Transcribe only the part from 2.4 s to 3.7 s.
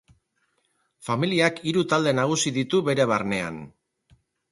ditu bere barnean.